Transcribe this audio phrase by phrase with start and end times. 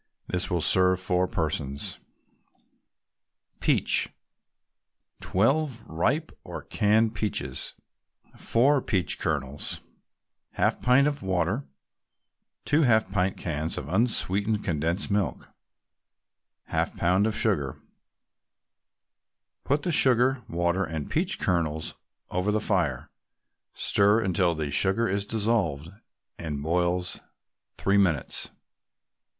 [0.25, 1.99] This will serve four persons.
[3.59, 4.09] PEACH
[5.21, 7.75] 12 ripe or canned peaches
[8.35, 9.79] 4 peach kernels
[10.57, 11.67] 1/2 pint of water
[12.65, 15.51] 2 half pint cans of unsweetened condensed milk
[16.71, 17.77] 1/2 pound of sugar
[19.63, 21.93] Put the sugar, water and peach kernels
[22.31, 23.11] over the fire;
[23.75, 25.89] stir until the sugar is dissolved,
[26.39, 27.05] and boil
[27.77, 28.49] three minutes.